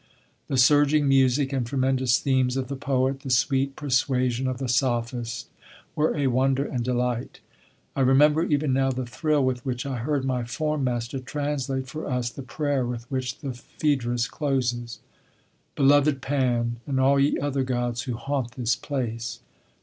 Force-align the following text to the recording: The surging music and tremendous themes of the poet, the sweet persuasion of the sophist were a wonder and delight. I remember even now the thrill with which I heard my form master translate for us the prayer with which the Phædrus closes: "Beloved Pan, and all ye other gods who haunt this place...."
The 0.47 0.57
surging 0.57 1.07
music 1.07 1.53
and 1.53 1.63
tremendous 1.63 2.17
themes 2.17 2.57
of 2.57 2.69
the 2.69 2.75
poet, 2.75 3.19
the 3.19 3.29
sweet 3.29 3.75
persuasion 3.75 4.47
of 4.47 4.57
the 4.57 4.67
sophist 4.67 5.47
were 5.95 6.17
a 6.17 6.25
wonder 6.25 6.65
and 6.65 6.83
delight. 6.83 7.39
I 7.95 8.01
remember 8.01 8.41
even 8.43 8.73
now 8.73 8.89
the 8.89 9.05
thrill 9.05 9.45
with 9.45 9.63
which 9.63 9.85
I 9.85 9.97
heard 9.97 10.25
my 10.25 10.43
form 10.43 10.83
master 10.83 11.19
translate 11.19 11.87
for 11.87 12.09
us 12.09 12.31
the 12.31 12.41
prayer 12.41 12.83
with 12.83 13.03
which 13.11 13.37
the 13.41 13.49
Phædrus 13.49 14.27
closes: 14.27 15.01
"Beloved 15.75 16.19
Pan, 16.19 16.77
and 16.87 16.99
all 16.99 17.19
ye 17.19 17.37
other 17.37 17.61
gods 17.61 18.01
who 18.01 18.15
haunt 18.15 18.53
this 18.53 18.75
place...." 18.75 19.41